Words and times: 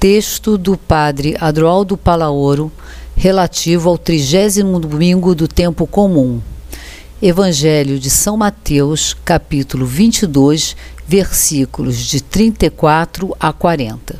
Texto 0.00 0.56
do 0.56 0.78
Padre 0.78 1.36
Adroaldo 1.38 1.94
Palaoro, 1.94 2.72
relativo 3.14 3.90
ao 3.90 3.98
trigésimo 3.98 4.80
domingo 4.80 5.34
do 5.34 5.46
tempo 5.46 5.86
comum. 5.86 6.40
Evangelho 7.20 7.98
de 7.98 8.08
São 8.08 8.34
Mateus, 8.34 9.14
capítulo 9.22 9.84
22, 9.84 10.74
versículos 11.06 11.98
de 11.98 12.22
34 12.22 13.36
a 13.38 13.52
40. 13.52 14.18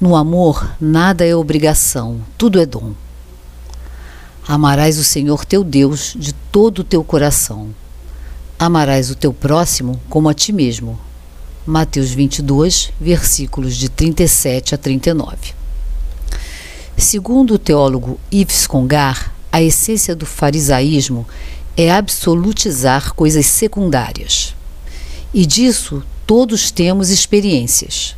No 0.00 0.14
amor, 0.14 0.76
nada 0.80 1.26
é 1.26 1.34
obrigação, 1.34 2.20
tudo 2.38 2.60
é 2.60 2.64
dom. 2.64 2.92
Amarás 4.46 4.98
o 4.98 5.04
Senhor 5.04 5.44
teu 5.44 5.64
Deus 5.64 6.14
de 6.16 6.32
todo 6.32 6.78
o 6.78 6.84
teu 6.84 7.02
coração. 7.02 7.74
Amarás 8.56 9.10
o 9.10 9.16
teu 9.16 9.32
próximo 9.32 10.00
como 10.08 10.28
a 10.28 10.34
ti 10.34 10.52
mesmo. 10.52 11.09
Mateus 11.66 12.10
22, 12.10 12.90
versículos 12.98 13.76
de 13.76 13.90
37 13.90 14.74
a 14.74 14.78
39. 14.78 15.36
Segundo 16.96 17.54
o 17.54 17.58
teólogo 17.58 18.18
Yves 18.32 18.66
Congar, 18.66 19.34
a 19.52 19.62
essência 19.62 20.16
do 20.16 20.24
farisaísmo 20.24 21.26
é 21.76 21.92
absolutizar 21.92 23.12
coisas 23.14 23.46
secundárias. 23.46 24.54
E 25.34 25.44
disso 25.44 26.02
todos 26.26 26.70
temos 26.70 27.10
experiências. 27.10 28.16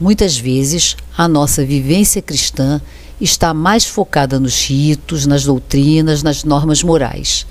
Muitas 0.00 0.38
vezes, 0.38 0.96
a 1.16 1.28
nossa 1.28 1.64
vivência 1.64 2.22
cristã 2.22 2.80
está 3.20 3.52
mais 3.52 3.84
focada 3.84 4.40
nos 4.40 4.66
ritos, 4.66 5.26
nas 5.26 5.44
doutrinas, 5.44 6.22
nas 6.22 6.42
normas 6.42 6.82
morais. 6.82 7.46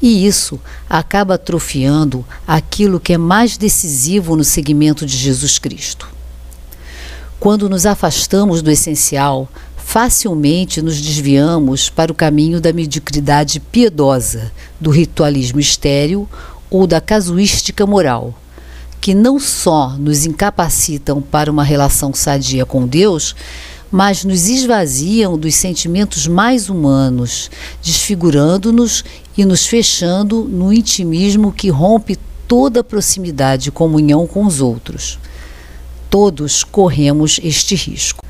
E 0.00 0.26
isso 0.26 0.60
acaba 0.88 1.34
atrofiando 1.34 2.24
aquilo 2.46 3.00
que 3.00 3.12
é 3.12 3.18
mais 3.18 3.56
decisivo 3.56 4.36
no 4.36 4.44
seguimento 4.44 5.04
de 5.04 5.16
Jesus 5.16 5.58
Cristo. 5.58 6.08
Quando 7.40 7.68
nos 7.68 7.86
afastamos 7.86 8.62
do 8.62 8.70
essencial, 8.70 9.48
facilmente 9.76 10.82
nos 10.82 11.00
desviamos 11.00 11.88
para 11.88 12.12
o 12.12 12.14
caminho 12.14 12.60
da 12.60 12.72
mediocridade 12.72 13.58
piedosa, 13.58 14.52
do 14.80 14.90
ritualismo 14.90 15.58
estéril 15.58 16.28
ou 16.70 16.86
da 16.86 17.00
casuística 17.00 17.86
moral, 17.86 18.34
que 19.00 19.14
não 19.14 19.40
só 19.40 19.90
nos 19.96 20.26
incapacitam 20.26 21.22
para 21.22 21.50
uma 21.50 21.64
relação 21.64 22.12
sadia 22.12 22.66
com 22.66 22.86
Deus, 22.86 23.34
mas 23.90 24.24
nos 24.24 24.48
esvaziam 24.48 25.38
dos 25.38 25.54
sentimentos 25.54 26.26
mais 26.26 26.68
humanos, 26.68 27.50
desfigurando-nos 27.82 29.04
e 29.36 29.44
nos 29.44 29.66
fechando 29.66 30.44
no 30.44 30.72
intimismo 30.72 31.52
que 31.52 31.70
rompe 31.70 32.18
toda 32.46 32.84
proximidade 32.84 33.68
e 33.68 33.72
comunhão 33.72 34.26
com 34.26 34.44
os 34.44 34.60
outros. 34.60 35.18
Todos 36.10 36.64
corremos 36.64 37.40
este 37.42 37.74
risco. 37.74 38.24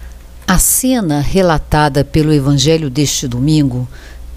A 0.46 0.58
cena 0.58 1.20
relatada 1.20 2.04
pelo 2.04 2.32
Evangelho 2.32 2.88
deste 2.88 3.28
domingo 3.28 3.86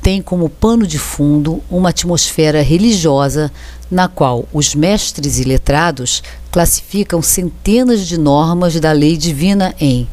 tem 0.02 0.22
como 0.22 0.50
pano 0.50 0.86
de 0.86 0.98
fundo 0.98 1.62
uma 1.70 1.90
atmosfera 1.90 2.62
religiosa 2.62 3.52
na 3.90 4.08
qual 4.08 4.48
os 4.52 4.74
mestres 4.74 5.40
e 5.40 5.44
letrados 5.44 6.24
classificam 6.52 7.22
centenas 7.22 8.08
de 8.08 8.18
normas 8.18 8.80
da 8.80 8.92
lei 8.92 9.16
divina 9.16 9.76
em 9.80 10.08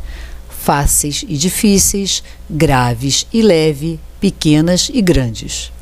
fáceis 0.69 1.25
e 1.27 1.35
difíceis, 1.39 2.23
graves 2.51 3.27
e 3.33 3.41
leve, 3.41 3.99
pequenas 4.21 4.91
e 4.93 5.01
grandes. 5.01 5.73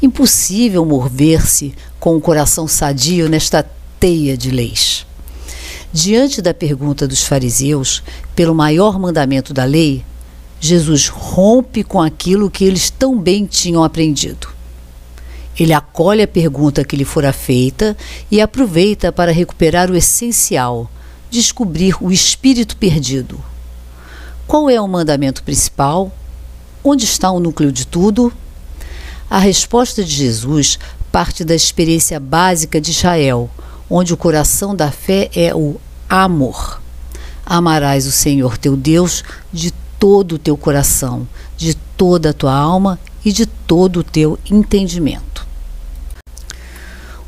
Impossível 0.00 0.86
mover-se 0.86 1.74
com 2.00 2.16
o 2.16 2.20
coração 2.20 2.66
sadio 2.66 3.28
nesta 3.28 3.62
teia 4.00 4.34
de 4.34 4.50
leis. 4.50 5.06
Diante 5.92 6.40
da 6.40 6.54
pergunta 6.54 7.06
dos 7.06 7.24
fariseus 7.24 8.02
pelo 8.34 8.54
maior 8.54 8.98
mandamento 8.98 9.52
da 9.52 9.64
lei, 9.64 10.02
Jesus 10.58 11.08
rompe 11.08 11.84
com 11.84 12.00
aquilo 12.00 12.50
que 12.50 12.64
eles 12.64 12.88
tão 12.88 13.18
bem 13.18 13.44
tinham 13.44 13.84
aprendido. 13.84 14.48
Ele 15.60 15.74
acolhe 15.74 16.22
a 16.22 16.28
pergunta 16.28 16.82
que 16.86 16.96
lhe 16.96 17.04
fora 17.04 17.34
feita 17.34 17.94
e 18.30 18.40
aproveita 18.40 19.12
para 19.12 19.30
recuperar 19.30 19.90
o 19.90 19.94
essencial, 19.94 20.90
descobrir 21.30 22.02
o 22.02 22.10
espírito 22.10 22.78
perdido, 22.78 23.38
qual 24.46 24.70
é 24.70 24.80
o 24.80 24.86
mandamento 24.86 25.42
principal? 25.42 26.12
Onde 26.84 27.04
está 27.04 27.30
o 27.30 27.40
núcleo 27.40 27.72
de 27.72 27.86
tudo? 27.86 28.32
A 29.28 29.38
resposta 29.38 30.04
de 30.04 30.12
Jesus 30.12 30.78
parte 31.10 31.44
da 31.44 31.54
experiência 31.54 32.20
básica 32.20 32.80
de 32.80 32.90
Israel, 32.90 33.50
onde 33.88 34.12
o 34.12 34.16
coração 34.16 34.76
da 34.76 34.90
fé 34.90 35.30
é 35.34 35.54
o 35.54 35.80
amor. 36.08 36.80
Amarás 37.44 38.06
o 38.06 38.12
Senhor 38.12 38.56
teu 38.58 38.76
Deus 38.76 39.24
de 39.52 39.72
todo 39.98 40.36
o 40.36 40.38
teu 40.38 40.56
coração, 40.56 41.26
de 41.56 41.74
toda 41.74 42.30
a 42.30 42.34
tua 42.34 42.54
alma 42.54 43.00
e 43.24 43.32
de 43.32 43.46
todo 43.46 44.00
o 44.00 44.04
teu 44.04 44.38
entendimento. 44.50 45.46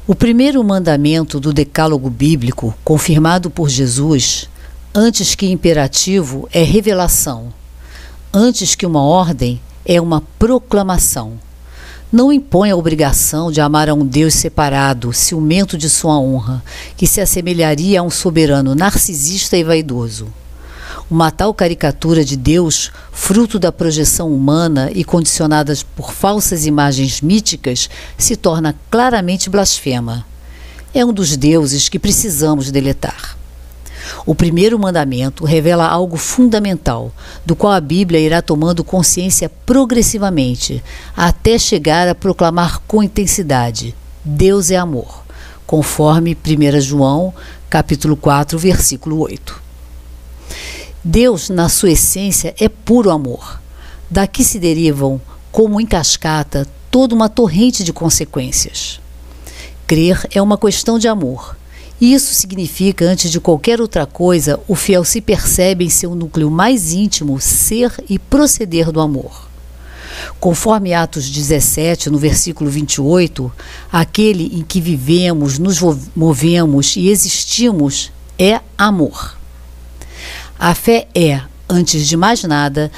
O 0.07 0.15
primeiro 0.15 0.63
mandamento 0.63 1.41
do 1.41 1.53
Decálogo 1.53 2.09
bíblico, 2.09 2.75
confirmado 2.85 3.51
por 3.51 3.69
Jesus, 3.69 4.49
Antes 4.95 5.35
que 5.35 5.47
imperativo 5.47 6.49
é 6.51 6.63
revelação. 6.63 7.53
Antes 8.33 8.75
que 8.75 8.87
uma 8.87 9.03
ordem 9.03 9.61
é 9.85 10.01
uma 10.01 10.23
proclamação. 10.39 11.35
Não 12.11 12.33
impõe 12.33 12.71
a 12.71 12.77
obrigação 12.77 13.53
de 13.53 13.61
amar 13.61 13.91
a 13.91 13.95
um 13.95 14.05
Deus 14.05 14.33
separado, 14.33 15.13
ciumento 15.13 15.77
de 15.77 15.91
sua 15.91 16.19
honra, 16.19 16.65
que 16.97 17.07
se 17.07 17.21
assemelharia 17.21 18.01
a 18.01 18.03
um 18.03 18.09
soberano 18.09 18.75
narcisista 18.75 19.59
e 19.59 19.63
vaidoso. 19.63 20.29
Uma 21.11 21.31
tal 21.31 21.53
caricatura 21.53 22.25
de 22.25 22.35
Deus, 22.35 22.91
fruto 23.13 23.59
da 23.59 23.71
projeção 23.71 24.33
humana 24.35 24.91
e 24.95 25.05
condicionada 25.05 25.77
por 25.95 26.13
falsas 26.13 26.65
imagens 26.65 27.21
míticas, 27.21 27.91
se 28.17 28.37
torna 28.37 28.75
claramente 28.91 29.51
blasfema. 29.51 30.25
É 30.95 31.05
um 31.05 31.13
dos 31.13 31.37
deuses 31.37 31.91
que 31.91 31.99
precisamos 31.99 32.71
deletar. 32.71 33.38
O 34.25 34.35
primeiro 34.35 34.79
mandamento 34.79 35.45
revela 35.45 35.87
algo 35.87 36.17
fundamental, 36.17 37.13
do 37.45 37.57
qual 37.57 37.73
a 37.73 37.81
Bíblia 37.81 38.21
irá 38.21 38.43
tomando 38.43 38.85
consciência 38.85 39.51
progressivamente, 39.67 40.83
até 41.17 41.59
chegar 41.59 42.09
a 42.09 42.15
proclamar 42.15 42.81
com 42.87 43.03
intensidade: 43.03 43.95
Deus 44.25 44.71
é 44.71 44.77
amor, 44.77 45.25
conforme 45.67 46.37
1 46.37 46.81
João, 46.81 47.35
capítulo 47.69 48.17
4, 48.17 48.59
versículo 48.59 49.21
8. 49.21 49.63
Deus, 51.05 51.49
na 51.49 51.69
sua 51.69 51.91
essência, 51.91 52.55
é 52.59 52.69
puro 52.69 53.11
amor. 53.11 53.61
Daqui 54.11 54.43
se 54.43 54.59
derivam, 54.59 55.21
como 55.53 55.81
em 55.81 55.87
cascata, 55.87 56.67
toda 56.91 57.15
uma 57.15 57.29
torrente 57.29 57.85
de 57.85 57.93
consequências. 57.93 59.01
Crer 59.87 60.27
é 60.35 60.43
uma 60.43 60.59
questão 60.59 60.99
de 60.99 61.09
amor 61.09 61.58
isso 62.01 62.33
significa, 62.35 63.05
antes 63.05 63.31
de 63.31 63.41
qualquer 63.41 63.81
outra 63.81 64.07
coisa, 64.07 64.61
o 64.69 64.77
fiel 64.77 65.05
se 65.05 65.21
percebe 65.21 65.85
em 65.85 65.91
seu 65.91 66.15
núcleo 66.15 66.51
mais 66.51 66.93
íntimo 66.93 67.41
ser 67.41 67.93
e 68.09 68.19
proceder 68.19 68.93
do 68.93 69.01
amor. 69.01 69.49
Conforme 70.39 70.95
Atos 70.95 71.29
17, 71.29 72.11
no 72.11 72.19
versículo 72.19 72.71
28, 72.71 73.53
aquele 73.91 74.59
em 74.59 74.63
que 74.63 74.81
vivemos, 74.81 75.59
nos 75.59 75.81
movemos 76.15 76.97
e 76.97 77.09
existimos 77.09 78.13
é 78.39 78.61
amor. 78.77 79.37
A 80.59 80.75
fé 80.75 81.09
é, 81.15 81.41
antes 81.69 82.07
de 82.07 82.17
mais 82.17 82.43
nada, 82.45 82.91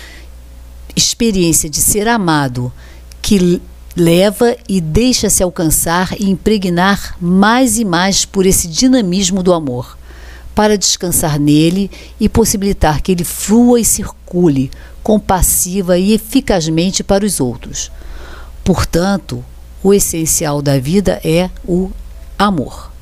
experiência 0.94 1.68
de 1.68 1.80
ser 1.80 2.06
amado, 2.06 2.72
que 3.22 3.60
leva 3.96 4.56
e 4.68 4.80
deixa-se 4.80 5.42
alcançar 5.42 6.14
e 6.18 6.28
impregnar 6.30 7.16
mais 7.20 7.78
e 7.78 7.84
mais 7.84 8.24
por 8.24 8.46
esse 8.46 8.68
dinamismo 8.68 9.42
do 9.42 9.52
amor, 9.52 9.98
para 10.54 10.78
descansar 10.78 11.38
nele 11.38 11.90
e 12.18 12.28
possibilitar 12.28 13.00
que 13.00 13.12
ele 13.12 13.24
flua 13.24 13.80
e 13.80 13.84
circule 13.84 14.70
compassiva 15.02 15.98
e 15.98 16.12
eficazmente 16.12 17.02
para 17.02 17.24
os 17.24 17.40
outros. 17.40 17.90
Portanto, 18.62 19.44
o 19.82 19.94
essencial 19.94 20.60
da 20.60 20.78
vida 20.78 21.20
é 21.24 21.50
o 21.66 21.90
amor. 22.38 22.92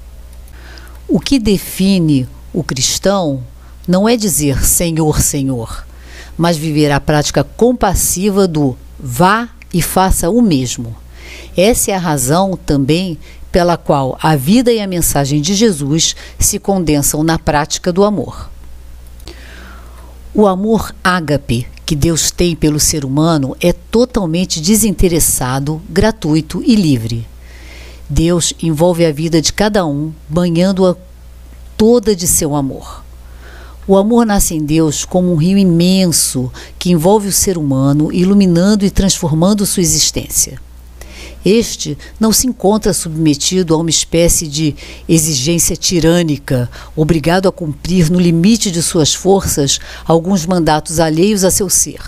O 1.09 1.19
que 1.19 1.39
define 1.39 2.29
o 2.53 2.62
cristão 2.62 3.43
não 3.87 4.09
é 4.09 4.17
dizer 4.17 4.65
Senhor, 4.65 5.21
Senhor, 5.21 5.87
mas 6.37 6.57
viver 6.57 6.91
a 6.93 7.01
prática 7.01 7.43
compassiva 7.43 8.47
do 8.47 8.77
vá 8.99 9.49
e 9.73 9.82
faça 9.82 10.31
o 10.31 10.41
mesmo. 10.41 10.97
Essa 11.56 11.91
é 11.91 11.94
a 11.94 11.99
razão 11.99 12.59
também 12.67 13.19
pela 13.50 13.76
qual 13.76 14.19
a 14.23 14.37
vida 14.37 14.73
e 14.73 14.81
a 14.81 14.87
mensagem 14.87 15.41
de 15.41 15.55
Jesus 15.55 16.15
se 16.38 16.59
condensam 16.59 17.23
na 17.23 17.38
prática 17.38 17.93
do 17.93 18.05
amor. 18.05 18.50
O 20.35 20.47
amor 20.47 20.94
ágape 21.03 21.67
que 21.85 21.97
Deus 21.97 22.31
tem 22.31 22.55
pelo 22.55 22.79
ser 22.79 23.05
humano 23.05 23.56
é 23.61 23.73
totalmente 23.73 24.61
desinteressado, 24.61 25.81
gratuito 25.88 26.62
e 26.62 26.75
livre. 26.75 27.26
Deus 28.09 28.53
envolve 28.62 29.05
a 29.05 29.12
vida 29.12 29.41
de 29.41 29.53
cada 29.53 29.87
um, 29.87 30.12
banhando-a 30.29 30.94
toda 31.76 32.14
de 32.14 32.26
seu 32.26 32.55
amor. 32.55 33.08
O 33.88 33.96
amor 33.96 34.26
nasce 34.26 34.55
em 34.55 34.62
Deus 34.62 35.06
como 35.06 35.32
um 35.32 35.37
rio 35.37 35.56
imenso 35.56 36.52
que 36.79 36.90
envolve 36.90 37.29
o 37.29 37.32
ser 37.32 37.56
humano, 37.56 38.12
iluminando 38.12 38.85
e 38.85 38.90
transformando 38.90 39.64
sua 39.64 39.81
existência. 39.81 40.61
Este 41.43 41.96
não 42.20 42.31
se 42.31 42.46
encontra 42.46 42.93
submetido 42.93 43.73
a 43.73 43.79
uma 43.79 43.88
espécie 43.88 44.46
de 44.46 44.76
exigência 45.08 45.75
tirânica, 45.75 46.70
obrigado 46.94 47.49
a 47.49 47.52
cumprir 47.52 48.11
no 48.11 48.20
limite 48.20 48.70
de 48.70 48.82
suas 48.82 49.14
forças 49.14 49.81
alguns 50.05 50.44
mandatos 50.44 51.00
alheios 51.00 51.43
a 51.43 51.50
seu 51.50 51.70
ser. 51.70 52.02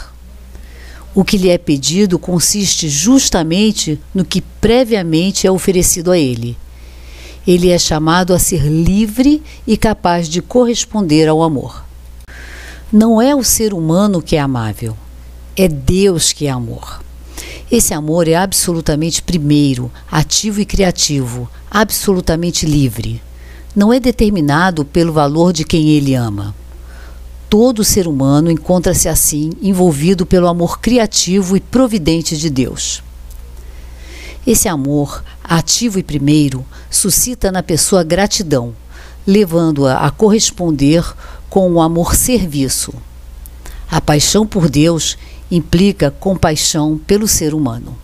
O 1.14 1.24
que 1.24 1.38
lhe 1.38 1.48
é 1.48 1.56
pedido 1.56 2.18
consiste 2.18 2.90
justamente 2.90 3.98
no 4.14 4.22
que 4.22 4.42
previamente 4.42 5.46
é 5.46 5.50
oferecido 5.50 6.12
a 6.12 6.18
ele 6.18 6.58
ele 7.52 7.70
é 7.70 7.78
chamado 7.78 8.32
a 8.32 8.38
ser 8.38 8.62
livre 8.62 9.42
e 9.66 9.76
capaz 9.76 10.28
de 10.28 10.40
corresponder 10.40 11.26
ao 11.26 11.42
amor. 11.42 11.84
Não 12.92 13.20
é 13.20 13.34
o 13.34 13.42
ser 13.42 13.74
humano 13.74 14.22
que 14.22 14.36
é 14.36 14.38
amável, 14.38 14.96
é 15.56 15.66
Deus 15.66 16.32
que 16.32 16.46
é 16.46 16.50
amor. 16.50 17.02
Esse 17.68 17.92
amor 17.92 18.28
é 18.28 18.36
absolutamente 18.36 19.20
primeiro, 19.20 19.90
ativo 20.08 20.60
e 20.60 20.64
criativo, 20.64 21.50
absolutamente 21.68 22.66
livre. 22.66 23.20
Não 23.74 23.92
é 23.92 23.98
determinado 23.98 24.84
pelo 24.84 25.12
valor 25.12 25.52
de 25.52 25.64
quem 25.64 25.88
ele 25.88 26.14
ama. 26.14 26.54
Todo 27.48 27.82
ser 27.82 28.06
humano 28.06 28.48
encontra-se 28.48 29.08
assim 29.08 29.50
envolvido 29.60 30.24
pelo 30.24 30.46
amor 30.46 30.78
criativo 30.78 31.56
e 31.56 31.60
providente 31.60 32.36
de 32.36 32.48
Deus. 32.48 33.02
Esse 34.46 34.68
amor, 34.68 35.22
ativo 35.44 35.98
e 35.98 36.02
primeiro, 36.02 36.64
suscita 36.90 37.52
na 37.52 37.62
pessoa 37.62 38.02
gratidão, 38.02 38.74
levando-a 39.26 39.98
a 39.98 40.10
corresponder 40.10 41.04
com 41.50 41.70
o 41.70 41.80
amor 41.80 42.14
serviço. 42.14 42.94
A 43.90 44.00
paixão 44.00 44.46
por 44.46 44.70
Deus 44.70 45.18
implica 45.50 46.10
compaixão 46.10 46.98
pelo 47.06 47.28
ser 47.28 47.52
humano. 47.52 47.96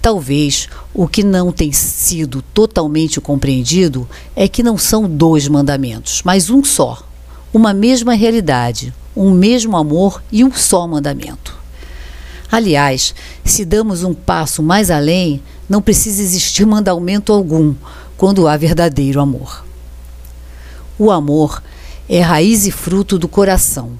Talvez 0.00 0.68
o 0.94 1.08
que 1.08 1.24
não 1.24 1.52
tem 1.52 1.72
sido 1.72 2.40
totalmente 2.40 3.20
compreendido 3.20 4.08
é 4.34 4.48
que 4.48 4.62
não 4.62 4.78
são 4.78 5.08
dois 5.08 5.48
mandamentos, 5.48 6.22
mas 6.24 6.48
um 6.48 6.64
só, 6.64 7.02
uma 7.52 7.74
mesma 7.74 8.14
realidade, 8.14 8.94
um 9.14 9.32
mesmo 9.32 9.76
amor 9.76 10.22
e 10.30 10.44
um 10.44 10.52
só 10.52 10.86
mandamento. 10.86 11.57
Aliás, 12.50 13.14
se 13.44 13.64
damos 13.64 14.02
um 14.02 14.14
passo 14.14 14.62
mais 14.62 14.90
além, 14.90 15.42
não 15.68 15.82
precisa 15.82 16.22
existir 16.22 16.64
mandamento 16.64 17.32
algum 17.32 17.74
quando 18.16 18.48
há 18.48 18.56
verdadeiro 18.56 19.20
amor. 19.20 19.64
O 20.98 21.10
amor 21.10 21.62
é 22.08 22.20
raiz 22.20 22.66
e 22.66 22.70
fruto 22.70 23.18
do 23.18 23.28
coração. 23.28 23.92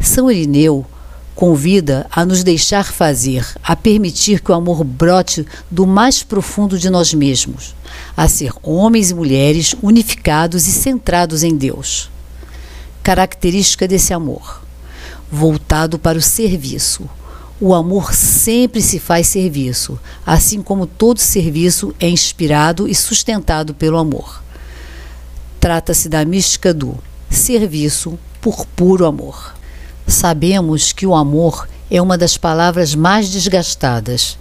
São 0.00 0.30
Irineu 0.30 0.86
convida 1.34 2.06
a 2.10 2.24
nos 2.24 2.44
deixar 2.44 2.84
fazer, 2.92 3.46
a 3.62 3.74
permitir 3.74 4.40
que 4.40 4.52
o 4.52 4.54
amor 4.54 4.84
brote 4.84 5.46
do 5.70 5.86
mais 5.86 6.22
profundo 6.22 6.78
de 6.78 6.90
nós 6.90 7.14
mesmos, 7.14 7.74
a 8.16 8.28
ser 8.28 8.52
homens 8.62 9.10
e 9.10 9.14
mulheres 9.14 9.74
unificados 9.82 10.66
e 10.66 10.70
centrados 10.72 11.42
em 11.42 11.56
Deus. 11.56 12.10
Característica 13.02 13.88
desse 13.88 14.12
amor: 14.12 14.62
voltado 15.30 15.98
para 15.98 16.18
o 16.18 16.22
serviço, 16.22 17.08
o 17.60 17.74
amor 17.74 18.14
sempre 18.14 18.80
se 18.80 18.98
faz 18.98 19.26
serviço, 19.26 20.00
assim 20.24 20.62
como 20.62 20.86
todo 20.86 21.18
serviço 21.18 21.94
é 22.00 22.08
inspirado 22.08 22.88
e 22.88 22.94
sustentado 22.94 23.74
pelo 23.74 23.98
amor. 23.98 24.42
Trata-se 25.60 26.08
da 26.08 26.24
mística 26.24 26.72
do 26.72 26.96
serviço 27.28 28.18
por 28.40 28.64
puro 28.64 29.04
amor. 29.04 29.54
Sabemos 30.06 30.92
que 30.92 31.06
o 31.06 31.14
amor 31.14 31.68
é 31.90 32.00
uma 32.00 32.16
das 32.16 32.38
palavras 32.38 32.94
mais 32.94 33.28
desgastadas 33.28 34.38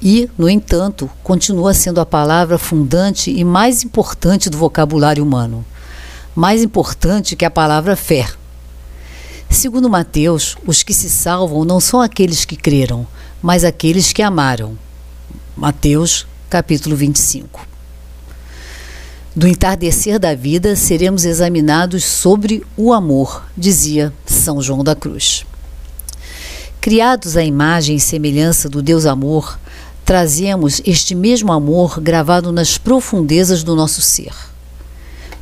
e, 0.00 0.30
no 0.38 0.48
entanto, 0.48 1.10
continua 1.22 1.74
sendo 1.74 2.00
a 2.00 2.06
palavra 2.06 2.56
fundante 2.56 3.30
e 3.30 3.44
mais 3.44 3.84
importante 3.84 4.48
do 4.48 4.56
vocabulário 4.56 5.22
humano. 5.22 5.62
Mais 6.34 6.62
importante 6.62 7.36
que 7.36 7.44
a 7.44 7.50
palavra 7.50 7.94
fé 7.94 8.26
Segundo 9.52 9.88
Mateus, 9.90 10.56
os 10.66 10.82
que 10.82 10.94
se 10.94 11.10
salvam 11.10 11.62
não 11.62 11.78
são 11.78 12.00
aqueles 12.00 12.46
que 12.46 12.56
creram, 12.56 13.06
mas 13.42 13.64
aqueles 13.64 14.10
que 14.10 14.22
amaram. 14.22 14.78
Mateus, 15.54 16.26
capítulo 16.48 16.96
25. 16.96 17.68
Do 19.36 19.46
entardecer 19.46 20.18
da 20.18 20.34
vida 20.34 20.74
seremos 20.74 21.26
examinados 21.26 22.02
sobre 22.02 22.64
o 22.78 22.94
amor, 22.94 23.44
dizia 23.54 24.10
São 24.24 24.62
João 24.62 24.82
da 24.82 24.96
Cruz. 24.96 25.44
Criados 26.80 27.36
à 27.36 27.44
imagem 27.44 27.96
e 27.96 28.00
semelhança 28.00 28.70
do 28.70 28.80
Deus 28.80 29.04
Amor, 29.04 29.60
trazemos 30.02 30.80
este 30.86 31.14
mesmo 31.14 31.52
amor 31.52 32.00
gravado 32.00 32.52
nas 32.52 32.78
profundezas 32.78 33.62
do 33.62 33.76
nosso 33.76 34.00
ser. 34.00 34.32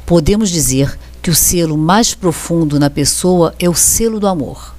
Podemos 0.04 0.50
dizer 0.50 0.98
que 1.22 1.30
o 1.30 1.34
selo 1.34 1.76
mais 1.76 2.14
profundo 2.14 2.78
na 2.78 2.88
pessoa 2.88 3.54
é 3.58 3.68
o 3.68 3.74
selo 3.74 4.18
do 4.18 4.26
amor. 4.26 4.74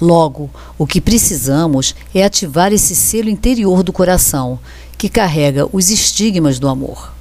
Logo, 0.00 0.50
o 0.76 0.86
que 0.86 1.00
precisamos 1.00 1.94
é 2.14 2.24
ativar 2.24 2.72
esse 2.72 2.94
selo 2.94 3.28
interior 3.28 3.82
do 3.82 3.92
coração, 3.92 4.58
que 4.98 5.08
carrega 5.08 5.68
os 5.72 5.90
estigmas 5.90 6.58
do 6.58 6.68
amor. 6.68 7.12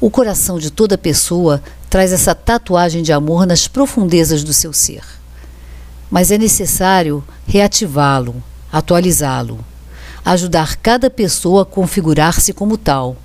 O 0.00 0.10
coração 0.10 0.58
de 0.58 0.70
toda 0.70 0.98
pessoa 0.98 1.62
traz 1.88 2.12
essa 2.12 2.34
tatuagem 2.34 3.02
de 3.02 3.12
amor 3.12 3.46
nas 3.46 3.66
profundezas 3.66 4.44
do 4.44 4.52
seu 4.52 4.72
ser. 4.72 5.02
Mas 6.10 6.30
é 6.30 6.38
necessário 6.38 7.24
reativá-lo, 7.46 8.42
atualizá-lo, 8.70 9.64
ajudar 10.24 10.76
cada 10.76 11.08
pessoa 11.08 11.62
a 11.62 11.66
configurar-se 11.66 12.52
como 12.52 12.76
tal 12.76 13.16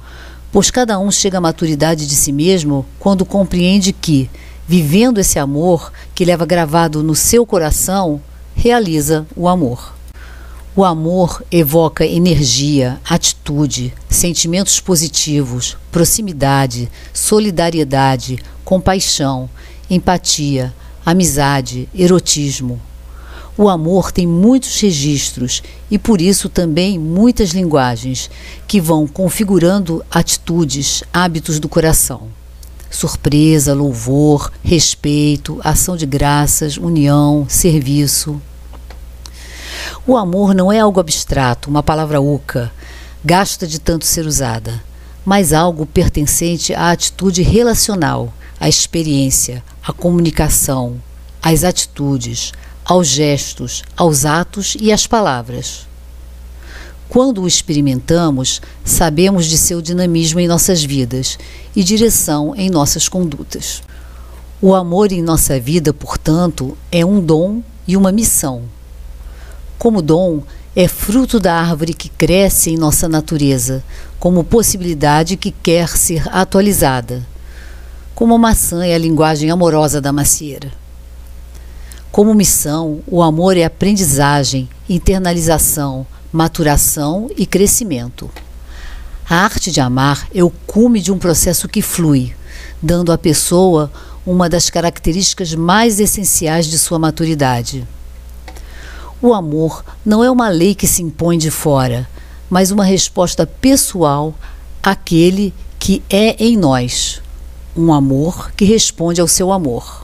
pois 0.52 0.70
cada 0.70 1.00
um 1.00 1.10
chega 1.10 1.38
à 1.38 1.42
maturidade 1.42 2.06
de 2.06 2.16
si 2.16 2.32
mesmo 2.32 2.86
quando 3.00 3.26
compreende 3.26 3.94
que, 3.94 4.30
vivendo 4.68 5.20
esse 5.20 5.40
amor 5.40 5.92
que 6.14 6.26
leva 6.26 6.46
gravado 6.46 7.02
no 7.02 7.16
seu 7.16 7.46
coração, 7.46 8.22
realiza 8.56 9.26
o 9.36 9.48
amor. 9.48 9.96
O 10.76 10.86
amor 10.86 11.44
evoca 11.52 12.06
energia, 12.06 13.00
atitude, 13.10 13.94
sentimentos 14.10 14.80
positivos, 14.80 15.78
proximidade, 15.92 16.90
solidariedade, 17.14 18.40
compaixão, 18.64 19.50
empatia, 19.90 20.74
amizade, 21.06 21.90
erotismo. 21.94 22.82
O 23.58 23.68
amor 23.68 24.12
tem 24.12 24.26
muitos 24.26 24.80
registros 24.80 25.62
e 25.90 25.98
por 25.98 26.22
isso 26.22 26.48
também 26.48 26.98
muitas 26.98 27.50
linguagens 27.50 28.30
que 28.66 28.80
vão 28.80 29.06
configurando 29.06 30.04
atitudes, 30.10 31.04
hábitos 31.12 31.60
do 31.60 31.68
coração. 31.68 32.28
Surpresa, 32.90 33.74
louvor, 33.74 34.52
respeito, 34.64 35.60
ação 35.64 35.98
de 35.98 36.06
graças, 36.06 36.78
união, 36.78 37.46
serviço. 37.50 38.42
O 40.08 40.16
amor 40.16 40.54
não 40.54 40.72
é 40.72 40.80
algo 40.80 41.00
abstrato, 41.00 41.70
uma 41.70 41.84
palavra 41.84 42.22
oca, 42.22 42.72
gasta 43.24 43.68
de 43.68 43.80
tanto 43.80 44.06
ser 44.06 44.26
usada, 44.26 44.82
mas 45.26 45.54
algo 45.54 45.86
pertencente 45.86 46.74
à 46.74 46.92
atitude 46.92 47.42
relacional, 47.42 48.34
à 48.60 48.68
experiência, 48.68 49.64
à 49.86 49.94
comunicação, 49.94 50.96
às 51.42 51.64
atitudes, 51.64 52.54
aos 52.86 53.08
gestos, 53.08 53.84
aos 53.96 54.26
atos 54.26 54.76
e 54.80 54.92
às 54.92 55.08
palavras. 55.08 55.88
Quando 57.12 57.42
o 57.42 57.48
experimentamos, 57.48 58.62
sabemos 58.86 59.46
de 59.46 59.58
seu 59.58 59.82
dinamismo 59.82 60.40
em 60.40 60.48
nossas 60.48 60.84
vidas 60.84 61.38
e 61.76 61.84
direção 61.84 62.54
em 62.56 62.70
nossas 62.70 63.10
condutas. 63.10 63.84
O 64.62 64.74
amor 64.74 65.12
em 65.12 65.22
nossa 65.22 65.60
vida, 65.60 65.92
portanto, 65.94 66.78
é 66.92 67.06
um 67.06 67.20
dom 67.20 67.62
e 67.86 67.98
uma 67.98 68.12
missão. 68.12 68.64
Como 69.78 70.02
dom, 70.02 70.42
é 70.74 70.88
fruto 70.88 71.38
da 71.38 71.54
árvore 71.54 71.94
que 71.94 72.08
cresce 72.08 72.70
em 72.70 72.78
nossa 72.78 73.10
natureza, 73.10 73.84
como 74.18 74.44
possibilidade 74.44 75.36
que 75.36 75.52
quer 75.52 75.90
ser 75.90 76.24
atualizada. 76.34 77.28
Como 78.16 78.36
a 78.36 78.38
maçã 78.38 78.86
é 78.86 78.96
a 78.96 78.98
linguagem 78.98 79.52
amorosa 79.52 80.00
da 80.00 80.14
macieira. 80.14 80.72
Como 82.12 82.34
missão, 82.34 83.00
o 83.08 83.22
amor 83.22 83.56
é 83.56 83.64
aprendizagem, 83.64 84.68
internalização, 84.90 86.06
maturação 86.30 87.30
e 87.38 87.46
crescimento. 87.46 88.30
A 89.30 89.38
arte 89.38 89.72
de 89.72 89.80
amar 89.80 90.28
é 90.36 90.44
o 90.44 90.50
cume 90.50 91.00
de 91.00 91.10
um 91.10 91.18
processo 91.18 91.70
que 91.70 91.82
flui, 91.82 92.36
dando 92.82 93.14
à 93.14 93.18
pessoa 93.18 93.90
uma 94.26 94.50
das 94.50 94.70
características 94.70 95.56
mais 95.56 96.02
essenciais 96.02 96.68
de 96.68 96.78
sua 96.78 97.00
maturidade. 97.00 97.88
O 99.22 99.34
amor 99.34 99.82
não 100.06 100.22
é 100.22 100.30
uma 100.30 100.50
lei 100.50 100.76
que 100.76 100.88
se 100.88 101.02
impõe 101.02 101.38
de 101.38 101.50
fora, 101.50 102.10
mas 102.50 102.72
uma 102.72 102.84
resposta 102.84 103.48
pessoal 103.48 104.36
àquele 104.84 105.54
que 105.80 106.04
é 106.10 106.36
em 106.44 106.58
nós. 106.58 107.22
um 107.74 107.94
amor 107.94 108.52
que 108.52 108.66
responde 108.66 109.22
ao 109.22 109.30
seu 109.30 109.50
amor. 109.50 110.01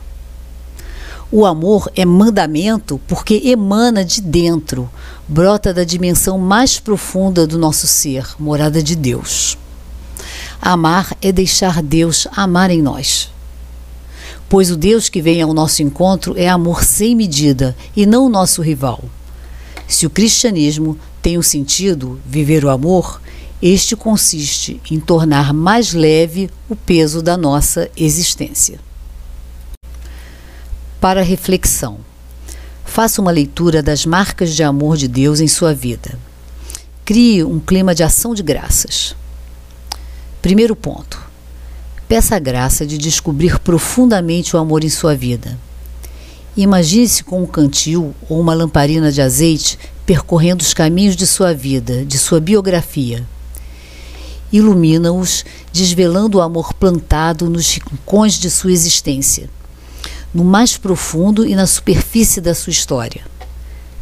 O 1.30 1.44
amor 1.44 1.92
é 1.94 2.06
mandamento 2.06 2.98
porque 3.06 3.42
emana 3.44 4.02
de 4.02 4.22
dentro, 4.22 4.88
brota 5.28 5.74
da 5.74 5.84
dimensão 5.84 6.38
mais 6.38 6.80
profunda 6.80 7.46
do 7.46 7.58
nosso 7.58 7.86
ser, 7.86 8.26
morada 8.38 8.82
de 8.82 8.96
Deus. 8.96 9.58
Amar 10.58 11.14
é 11.20 11.30
deixar 11.30 11.82
Deus 11.82 12.26
amar 12.32 12.70
em 12.70 12.80
nós. 12.80 13.30
Pois 14.48 14.70
o 14.70 14.76
Deus 14.76 15.10
que 15.10 15.20
vem 15.20 15.42
ao 15.42 15.52
nosso 15.52 15.82
encontro 15.82 16.32
é 16.34 16.48
amor 16.48 16.82
sem 16.82 17.14
medida 17.14 17.76
e 17.94 18.06
não 18.06 18.24
o 18.24 18.30
nosso 18.30 18.62
rival. 18.62 19.04
Se 19.86 20.06
o 20.06 20.10
cristianismo 20.10 20.98
tem 21.20 21.36
o 21.36 21.42
sentido, 21.42 22.18
viver 22.24 22.64
o 22.64 22.70
amor, 22.70 23.20
este 23.60 23.94
consiste 23.94 24.80
em 24.90 24.98
tornar 24.98 25.52
mais 25.52 25.92
leve 25.92 26.48
o 26.70 26.74
peso 26.74 27.20
da 27.20 27.36
nossa 27.36 27.90
existência. 27.94 28.80
Para 31.00 31.22
reflexão, 31.22 31.98
faça 32.84 33.20
uma 33.20 33.30
leitura 33.30 33.82
das 33.82 34.04
marcas 34.04 34.54
de 34.54 34.62
amor 34.62 34.96
de 34.96 35.06
Deus 35.06 35.40
em 35.40 35.46
sua 35.46 35.72
vida. 35.72 36.18
Crie 37.04 37.44
um 37.44 37.60
clima 37.60 37.94
de 37.94 38.02
ação 38.02 38.34
de 38.34 38.42
graças. 38.42 39.14
Primeiro 40.42 40.74
ponto. 40.74 41.20
Peça 42.08 42.36
a 42.36 42.38
graça 42.38 42.86
de 42.86 42.98
descobrir 42.98 43.58
profundamente 43.58 44.56
o 44.56 44.58
amor 44.58 44.82
em 44.82 44.88
sua 44.88 45.14
vida. 45.14 45.58
Imagine-se 46.56 47.22
com 47.22 47.42
um 47.42 47.46
cantil 47.46 48.14
ou 48.28 48.40
uma 48.40 48.54
lamparina 48.54 49.12
de 49.12 49.22
azeite 49.22 49.78
percorrendo 50.04 50.62
os 50.62 50.74
caminhos 50.74 51.14
de 51.14 51.26
sua 51.26 51.54
vida, 51.54 52.04
de 52.04 52.18
sua 52.18 52.40
biografia 52.40 53.24
ilumina-os, 54.52 55.44
desvelando 55.72 56.38
o 56.38 56.40
amor 56.40 56.72
plantado 56.74 57.48
nos 57.48 57.74
rincões 57.74 58.34
de 58.34 58.50
sua 58.50 58.72
existência, 58.72 59.48
no 60.38 60.44
mais 60.44 60.76
profundo 60.76 61.44
e 61.44 61.56
na 61.56 61.66
superfície 61.66 62.40
da 62.40 62.54
sua 62.54 62.70
história. 62.70 63.26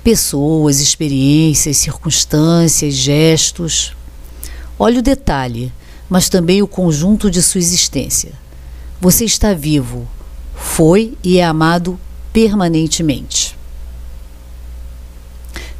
Pessoas, 0.04 0.80
experiências, 0.80 1.78
circunstâncias, 1.78 2.92
gestos. 2.92 3.96
Olhe 4.78 4.98
o 4.98 5.02
detalhe, 5.02 5.72
mas 6.10 6.28
também 6.28 6.60
o 6.60 6.68
conjunto 6.68 7.30
de 7.30 7.42
sua 7.42 7.58
existência. 7.58 8.32
Você 9.00 9.24
está 9.24 9.54
vivo, 9.54 10.06
foi 10.54 11.16
e 11.24 11.38
é 11.38 11.44
amado 11.44 11.98
permanentemente. 12.34 13.56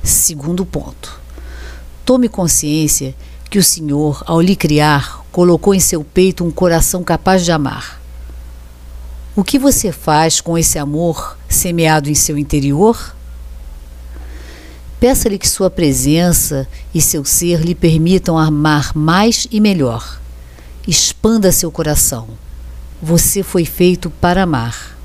Segundo 0.03 0.65
ponto. 0.65 1.21
Tome 2.03 2.31
consciência 2.31 3.15
que 3.51 3.59
o 3.59 3.63
Senhor, 3.63 4.23
ao 4.25 4.41
lhe 4.41 4.57
criar, 4.57 5.23
colocou 5.31 5.75
em 5.75 5.81
seu 5.81 6.03
peito 6.03 6.43
um 6.43 6.51
coração 6.51 7.05
capaz 7.05 7.45
de 7.45 7.53
amar. 7.53 8.06
O 9.37 9.45
que 9.45 9.59
você 9.59 9.93
faz 9.93 10.41
com 10.41 10.57
esse 10.57 10.79
amor 10.79 11.37
semeado 11.47 12.09
em 12.09 12.15
seu 12.15 12.39
interior? 12.39 13.15
Peça-lhe 14.99 15.39
que 15.39 15.47
sua 15.47 15.69
presença 15.69 16.67
e 16.95 17.03
seu 17.03 17.23
ser 17.23 17.61
lhe 17.61 17.75
permitam 17.75 18.39
amar 18.39 18.97
mais 18.97 19.47
e 19.51 19.61
melhor. 19.61 20.23
Expanda 20.89 21.53
seu 21.53 21.71
coração. 21.71 22.29
Você 23.03 23.43
foi 23.43 23.67
feito 23.67 24.09
para 24.09 24.45
amar. 24.45 24.97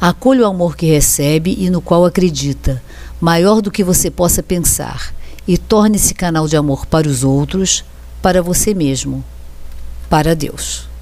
Acolha 0.00 0.42
o 0.42 0.50
amor 0.50 0.74
que 0.74 0.86
recebe 0.86 1.54
e 1.56 1.70
no 1.70 1.80
qual 1.80 2.04
acredita, 2.04 2.82
maior 3.20 3.62
do 3.62 3.70
que 3.70 3.84
você 3.84 4.10
possa 4.10 4.42
pensar 4.42 5.14
e 5.46 5.56
torne-se 5.56 6.14
canal 6.14 6.48
de 6.48 6.56
amor 6.56 6.84
para 6.84 7.06
os 7.06 7.22
outros, 7.22 7.84
para 8.20 8.42
você 8.42 8.74
mesmo, 8.74 9.24
para 10.10 10.34
Deus. 10.34 10.92